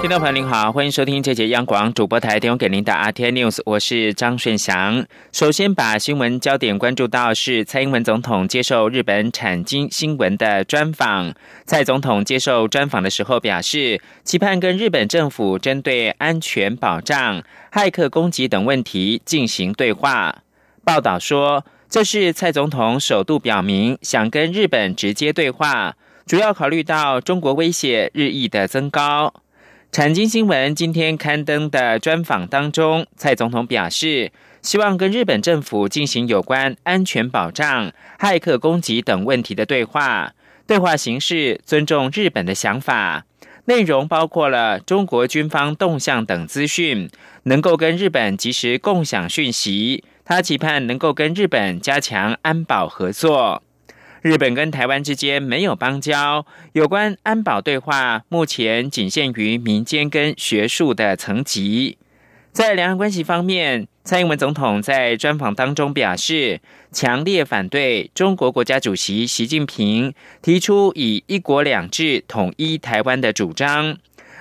[0.00, 5.04] 听众朋友您好，欢迎收听这节央广主播台提供给您的 RT News，我是张顺祥。
[5.30, 11.34] 首先把新闻焦点关注到是蔡英文总统接受日本产经新闻的专访。
[11.66, 20.42] 蔡总统接受专访的时候表示，期盼跟日本政府针对安全保障、骇客攻击等问题进行对话。
[20.82, 29.34] 报道说，这是蔡总统首度表明想跟日本直接对话，主要考虑到中国威胁日益的增高。
[29.92, 34.30] 产经新闻今天刊登的专访当中，蔡总统表示，
[34.62, 40.32] 希望跟日本政府进行有关安全保障、骇客攻击等问题的对话。
[40.64, 43.24] 对话形式尊重日本的想法，
[43.64, 47.10] 内容包括了中国军方动向等资讯，
[47.42, 50.04] 能够跟日本及时共享讯息。
[50.24, 53.64] 他期盼能够跟日本加强安保合作。
[54.22, 61.96] 日本跟台湾之间没有邦交，有关安保对话目前仅限于民间跟学术的层级。
[62.52, 66.60] 在两岸关系方面，蔡英文总统在专访当中表示，
[66.92, 73.96] 强烈反对中国国家主席习近平提出以“一国两制”统一台湾的主张，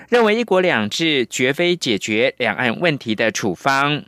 [0.10, 4.04] 认为“一国两制”绝非解决两岸问题的处方。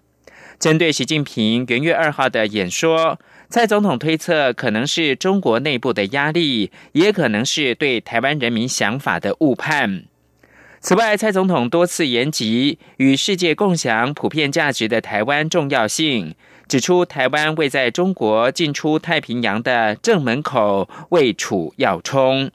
[0.59, 3.17] 针对习近平元月二号的演说。
[3.51, 10.05] 蔡总统推测，可能是中国内部的压力，也可能是对台湾人民想法的误判。
[10.79, 16.33] 此外，蔡总统多次言及与世界共享普遍价值的台湾重要性，
[16.69, 22.49] 指出台湾位在中国进出太平洋的正门口，位处要冲。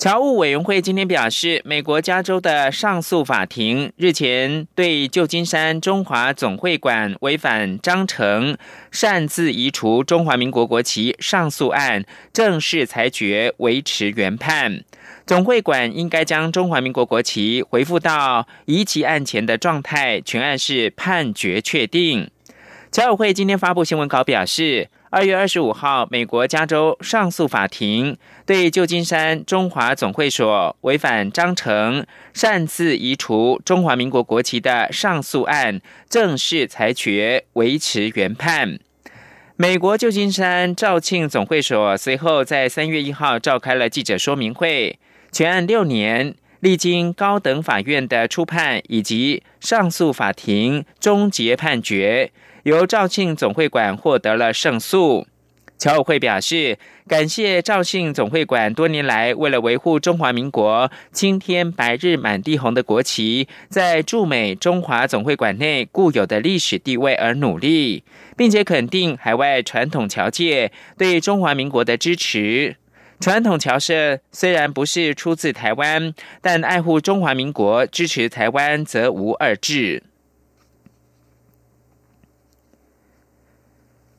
[0.00, 8.56] 侨务委员会今天表示，美国加州的上诉法庭日前对旧金山中华总会馆违反章程、
[8.90, 12.02] 擅自移除中华民国国旗上诉案
[12.32, 14.82] 正式裁决维持原判。
[15.26, 22.30] 总会馆应该将中华民国国旗回复到移旗案前的状态，全案是判决确定。
[22.90, 24.88] 侨委会今天发布新闻稿表示。
[25.12, 28.16] 二月二十五号，美国加州上诉法庭
[28.46, 38.78] 对旧金山中华总会所违反章程、擅自移除中华民国国旗的上诉案正式裁决维持原判。
[39.56, 44.96] 美国旧金山肇庆总会所随后在三月一号召开了记者说明会，
[45.32, 52.30] 全案六年，历经高等法院的初判以及上诉法庭终结判决。
[52.64, 55.26] 由肇庆总会馆获得了胜诉。
[55.78, 56.78] 侨委会表示，
[57.08, 68.04] 感谢肇庆总会馆多年来为了维护中华民国青天白日满地红的国旗，在驻美中华总会馆内固有的历史地位而努力，
[68.36, 72.76] 并且肯定海外传统侨界对中华民国的支持。
[73.18, 76.12] 传统侨社虽然不是出自台湾，
[76.42, 80.02] 但爱护中华民国、支持台湾则无二致。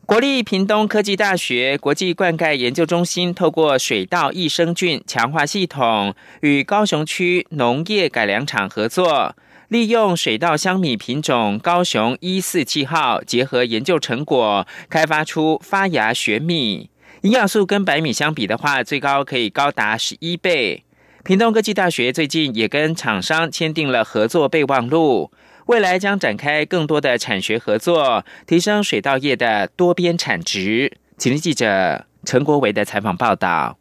[0.06, 9.34] 国立屏东科技大学国际灌溉研究中心透过水稻益生菌强化系统，与高雄区农业改良场合作，
[9.70, 16.90] 利用水稻香米品种高雄一四七号，结合研究成果，开发出发芽玄米，
[17.22, 20.84] 营养素跟白米相比的话，最高可以高达十一倍。
[21.24, 25.32] 屏东科技大学最近也跟厂商签订了合作备忘录。
[25.68, 30.92] 未来将展开更多的产学合作，提升水稻业的多边产值。
[31.18, 33.78] 请听记者陈国维的采访报道。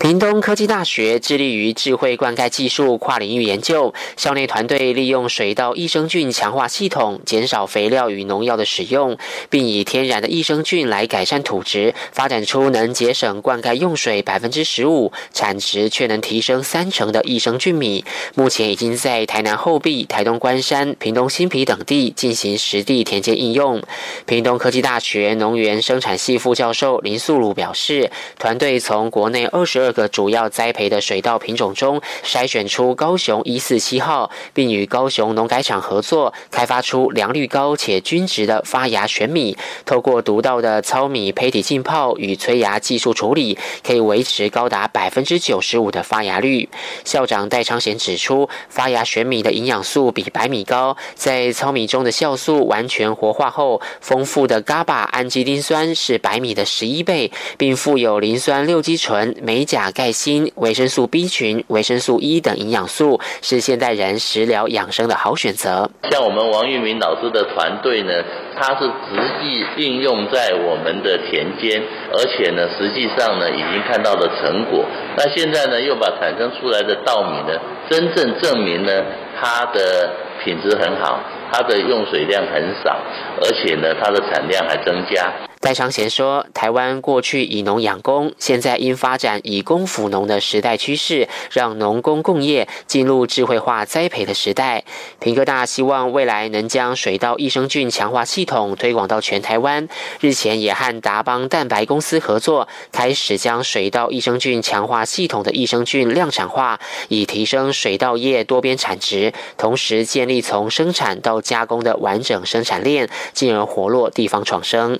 [0.00, 9.18] 屏东科技大学致力于智慧灌溉技术跨领域研究，校内团队利用水稻益生菌强化系统，减少肥料与农药的使用，
[9.50, 18.02] 并以天然的益生菌来改善土质，发展出能节省灌溉用水百分之十五、产值却能提升三成的益生菌米。
[18.34, 23.82] 目前已经在台南后壁、台东关山、屏东新皮等地进行实地田间应用。
[24.24, 29.89] 屏东科技大学农园生产系副教授林素鲁表示，团队从国内二十二。
[29.92, 39.56] 个主要栽培的水稻品种中筛选出高雄一四七号，并与高雄农改场合作，开发出良率高且均值的发芽全米。
[39.84, 46.68] 透过独到的糙米胚体浸泡与催芽技术处理，可以维持高达百分之九十五的发芽率。
[47.04, 59.79] 校长戴昌贤指出，发芽玄米的营养素比白米高，在糙米中的酵素完全活化后，丰富的 GABA 氨基丁酸是白米的十一倍，并富有磷酸六基醇、镁钾。
[59.80, 65.90] 钾、钙、锌、维生素 B 群、维生素 E 等营养素，是现代人食疗养生的好选择。
[66.10, 68.12] 像我们王玉明老师的团队呢，
[68.60, 71.82] 他是实际应用在我们的田间，
[72.12, 74.84] 而且呢，实际上呢，已经看到了成果。
[75.16, 78.92] 那现在呢，又把产生出来的稻米呢，真正证明呢，
[79.40, 80.10] 它的
[80.44, 82.98] 品质很好，它的用水量很少，
[83.40, 85.32] 而且呢，它的产量还增加。
[85.62, 94.84] 戴昌贤说：“台湾过去以农养工，现在因发展以工辅农的时代趋势，让农工共业进入智慧化栽培的时代。
[95.18, 99.86] 平科大希望未来能将水稻益生菌强化系统推广到全台湾。
[100.20, 114.98] 日前也和达邦蛋白公司合作，开始将水稻益生菌强化系统的益生菌量产化，以提升水稻业多边产值，同时建立从生产到加工的完整生产链，进而活络地方创生。”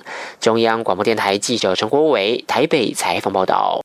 [0.51, 3.79] 中央广播电台记者陈国伟台北采访报道：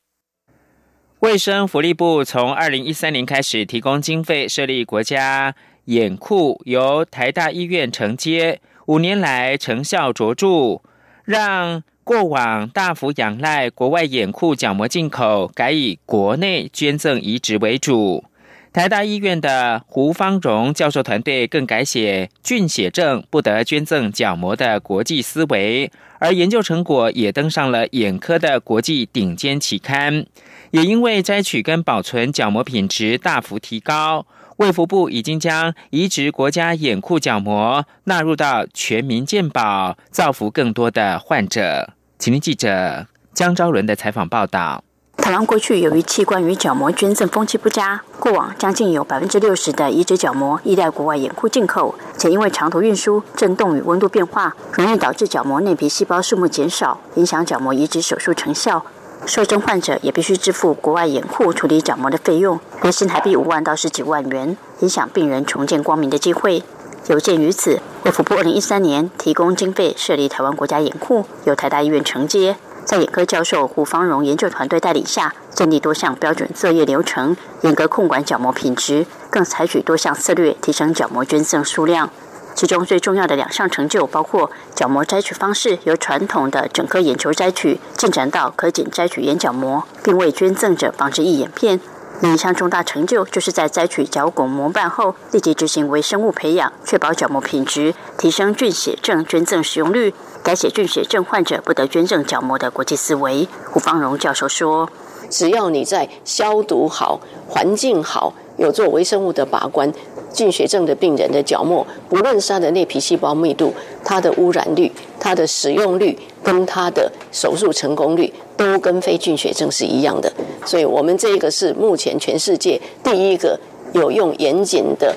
[1.19, 5.55] 卫生福利部从二零一三年开始提供经费设立国家
[5.85, 10.81] 眼库，由台大医院承接，五年来成效卓著，
[11.23, 18.25] 让过往大幅仰赖国外眼库角膜进口，改以国内捐赠移植为主。
[18.73, 30.25] 台大医院的胡方荣教授团队更改写菌血症不得捐赠角膜的国际思维，而研究成果也登上了眼科的国际顶尖期刊。
[30.71, 34.25] 也因为摘取跟保存角膜品质大幅提高，
[34.57, 41.93] 卫福部已经将移植国家眼库角膜纳入到全民健保，造福更多的患者。
[42.19, 44.83] 请听记者江昭伦的采访报道。
[45.17, 58.85] 台湾过去由于器官与角膜捐赠风气不佳，过往将近有百分之六十的移植角膜依赖国外眼库进口，且因为长途运输、震动与温度变化，容易导致角膜内皮细胞数目减少，影响角膜移植手术成效。
[59.25, 66.63] 受赠患者也必须支付国外眼库处理角膜的费用，约新台币五万到十几万元，影响病人重见光明的机会。
[67.07, 72.55] 有鉴于此，卫福部二零一三年提供经费设立台湾国家眼库，由台大医院承接。
[72.87, 82.09] 在眼科教授胡方荣研究团队带领下，建立多项标准作业流程，严格控管角膜品质，更采取多项策略提升角膜捐赠数量。
[82.55, 91.81] 其中最重要的两项成就，包括角膜摘取方式由传统的整个眼球摘取，进展到可仅摘取眼角膜，并为捐赠者防止异眼片。
[92.19, 100.13] 另一项重大成就，就是在摘取角骨膜瓣后，立即执行微生物培养，确保角膜品质，提升菌血症捐赠使用率。
[100.41, 104.89] 改写菌血症患者不得捐赠角膜的国际思维，胡方荣教授说
[105.29, 109.93] ：“只要你在消毒好、环境好、有做微生物的把关，
[110.33, 120.31] 菌血症的病人的角膜，不论是它的内皮细胞密度、它的污染率、它的使用率跟它的手术成功率，都跟非菌血症是一样的。
[120.67, 123.59] 所以，我们这个是目前全世界第一个
[123.93, 125.15] 有用严谨的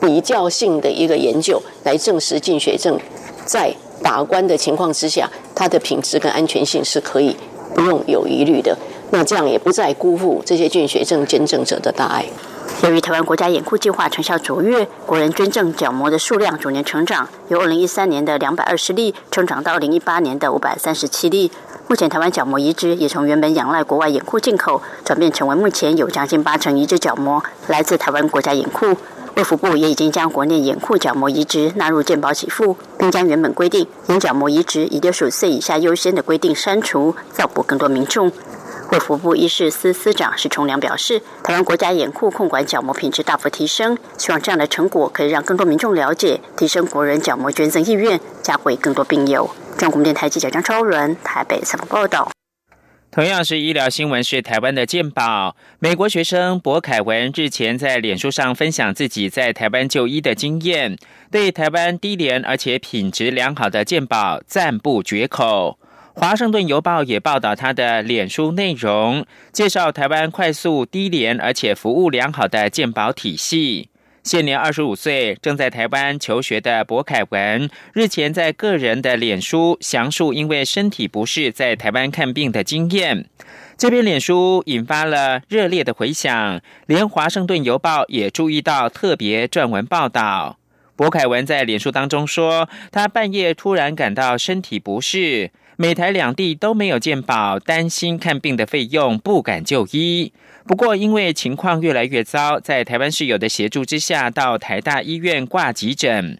[0.00, 2.98] 比较性的一个研究来证实进血症
[3.44, 3.70] 在。”
[4.02, 7.36] 把关的情况之下，它的品质跟安全性是可以
[7.72, 8.76] 不用有疑虑的。
[9.12, 12.26] 那这样也不再辜负这些菌血症捐赠者的大爱。
[12.82, 21.52] 由于台湾国家眼库计划成效卓越，国人捐赠角膜的数量逐年成长，由二零一三年的两百二十例成长到二零一八年的五百三十七例。
[21.88, 28.96] 目前台湾角膜移植也从原本仰赖国外眼库进口，转变成为目前有将近八成移植角膜来自台湾国家眼库。
[29.34, 38.30] 卫福部也已经将国内眼库角膜移植纳入健保给付，并将原本规定眼角膜移植以六十五岁以下优先的规定删除，造福更多民众。
[38.90, 49.50] 卫福部医事司司长石崇良表示，台湾国家眼库控管角膜品质大幅提升，希望这样的成果可以让更多民众了解，提升国人角膜捐赠意愿，加惠更多病友。
[49.82, 52.30] 中国电台记者张超伦台北采访报道。
[53.10, 55.56] 同样是医疗新闻，是台湾的健保。
[55.80, 60.96] 美国学生博凯文日前在脸书上分享自己在台湾就医的经验，
[61.32, 65.80] 对台湾低廉而且品质良好的健保赞不绝口。
[66.14, 73.88] 华盛顿邮报也报道他的脸书内容，介绍台湾快速、低廉而且服务良好的健保体系。
[74.22, 83.26] 现年二十五岁，正在台湾求学的博凯文，日前在个人的脸书详述因为身体不适在台湾看病的经验。
[83.76, 90.56] 这篇脸书引发了热烈的回响，连《华盛顿邮报》也注意到，特别撰文报道。
[90.94, 100.32] 博凯文在脸书当中说，他半夜突然感到身体不适，美台两地都没有健保，担心看病的费用，不敢就医。
[100.66, 106.38] 不过，因为情况越来越糟，在台湾室友的协助之下，到台大医院挂急诊。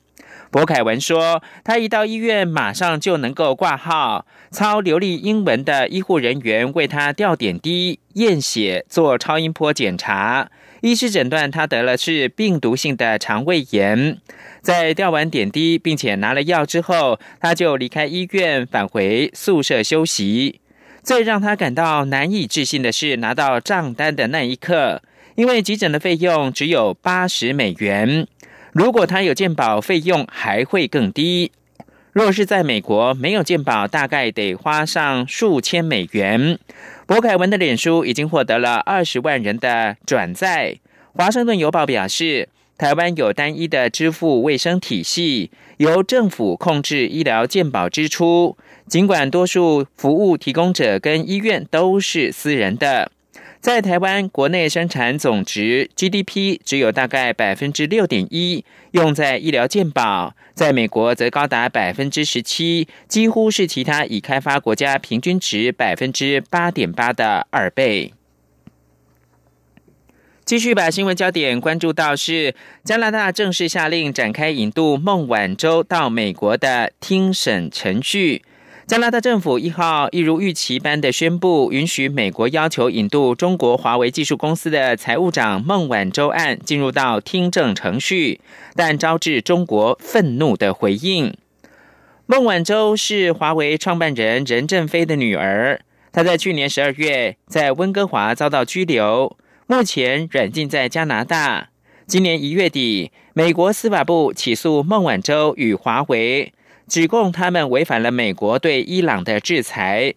[0.50, 10.50] 博凯文说，他一到医院马上就能够挂号，操流利英文的医护人员为他吊点滴、验血、做超音波检查。
[10.82, 14.18] 医师诊断他得了是病毒性的肠胃炎。
[14.60, 20.60] 在吊完点滴并且拿了药之后，他就离开医院返回宿舍休息。
[21.02, 25.02] 最让他感到难以置信的是，拿到账单的那一刻，
[25.34, 28.28] 因为急诊的费用只有八十美元。
[28.72, 31.50] 如果他有健保，费用还会更低。
[32.12, 36.58] 若是在美国没有健保，大概得花上数千美元。
[37.06, 40.78] 博凯文的脸书已经获得了二十万人的转载。
[41.14, 48.56] 华盛顿邮报表示，台湾有单一的支付卫生体系，由政府控制医疗健保支出，
[48.92, 53.10] 尽管多数服务提供者跟医院都是私人的。
[53.58, 68.12] 在台湾国内生产总值 GDP 只有大概百分之六点一用在医疗健保，在美国则高达百分之十七，几乎是其他已开发国家平均值百分之八点八的二倍。
[70.44, 78.42] 继续把新闻焦点关注到是加拿大正式下令展开引渡孟晚舟到美国的听审程序。
[78.86, 88.40] 加拿大政府一号一如预期般的宣布，允许美国要求引渡中国华为技术公司的财务长孟晚舟案进入到听证程序，
[88.74, 91.32] 但招致中国愤怒的回应。
[92.26, 99.36] 孟晚舟是华为创办人任正非的女儿，她在去年十二月在温哥华遭到拘留，
[99.68, 101.68] 目前软禁在加拿大。
[102.06, 106.52] 今年一月底，美国司法部起诉孟晚舟与华为。
[106.88, 110.14] 指控他们违反了美国对伊朗的制裁。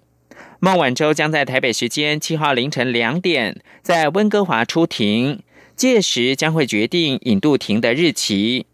[0.59, 5.41] 孟晚舟将在台北时间七号凌晨两点在温哥华出庭，
[5.75, 8.65] 届时将会决定引渡庭的日期。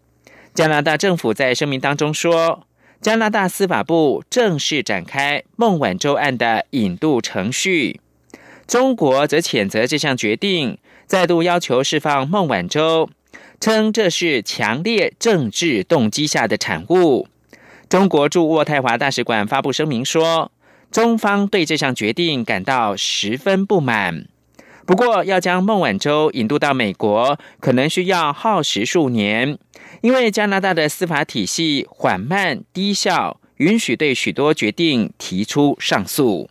[0.53, 2.67] 加拿大政府在声明当中说，
[3.01, 8.00] 加拿大司法部正式展开孟晚舟案的引渡程序。
[8.67, 13.10] 中国则谴责这项决定，再度要求释放孟晚舟，
[13.60, 17.27] 称这是强烈政治动机下的产物。
[17.91, 20.50] 中国驻渥太华大使馆发布声明说，
[20.91, 24.27] 中方对这项决定感到十分不满。
[24.86, 29.57] 不过，要将孟晚舟引渡到美国，可能需要耗时数年，
[30.00, 36.50] 因为加拿大的司法体系缓慢低效，允许对许多决定提出上诉。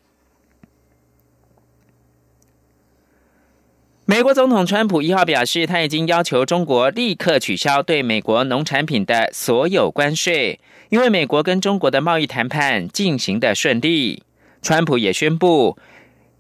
[4.11, 10.59] 美国总统川普一号表示，他已经要求中国立刻取消对美国农产品的所有关税。
[10.89, 14.25] 因为美国跟中国的贸易谈判进行的顺利，
[14.63, 15.79] 川普也宣布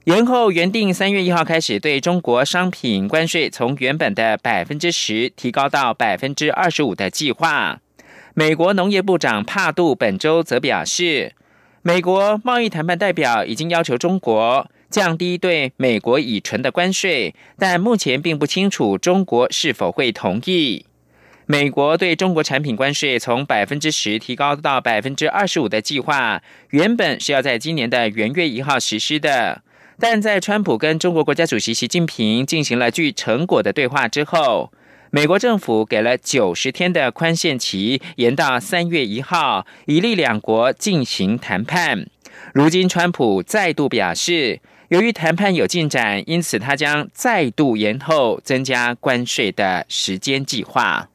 [0.02, 7.78] 延后原定三月一号开始对中国商品关税从原本的百分之十提高到百分之二十五的计划。
[8.34, 11.36] 美国农业部长帕杜本周则表示，
[11.82, 20.84] 美国贸易谈判代表已经要求中国降低对美国乙醇的关税，但目前并不清楚中国是否会同意。
[21.46, 29.62] 美国对中国产品关税从百分之十提高到百分之二十五的计划，原本是要在今年的元月一号实施的，
[29.98, 34.72] 但在川普跟中国国家主席习近平进行了具成果的对话之后，
[35.10, 42.06] 美国政府给了九十天的宽限期，延到三月一号，以利两国进行谈判。
[42.54, 51.08] 如今，川普再度表示，由于谈判有进展，因此他将再度延后增加关税的时间计划。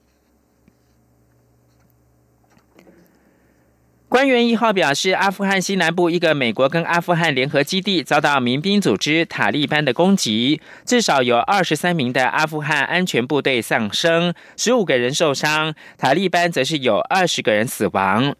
[4.08, 18.38] 官员一号表示，阿富汗西南部一个美国跟阿富汗联合基地遭到民兵组织塔利班的攻击，至少有二十三名的阿富汗安全部队丧生，十五个人受伤，塔利班则是有二十个人死亡。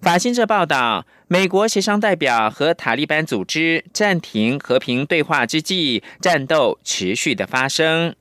[0.00, 8.14] 法新社报道，美国协商代表和塔利班组织暂停和平对话之际，战斗持续的发生。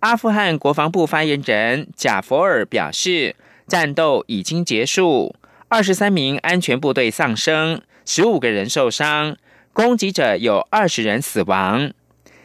[0.00, 3.34] 阿富汗国防部发言人贾佛尔表示，
[3.66, 5.34] 战斗已经结束。
[5.68, 9.36] 二十三名安全部队丧生，十五个人受伤，
[9.72, 11.90] 攻击者有二十人死亡。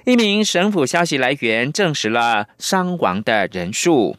[0.05, 4.15] 一名省府消息来源证实了伤亡的人数。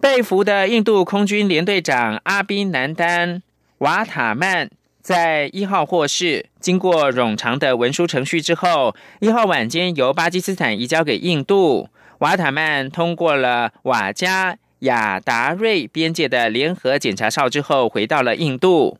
[0.00, 3.42] 被俘的印度空军联队长阿宾南丹
[3.78, 4.70] 瓦塔曼
[5.02, 11.88] 在一号获释，经过冗长的文书程序之后，一号晚间由巴基斯坦移交给印度。
[12.18, 14.58] 瓦塔曼通过了瓦加。
[14.80, 18.96] 亚达瑞边界的联合检查哨之后，回到了印度。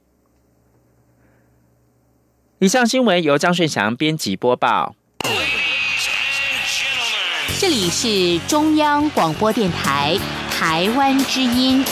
[2.59, 4.95] 以上新闻由张顺祥编辑播报。
[7.59, 10.19] 这里是中央广播电台
[10.61, 11.83] 台湾之音。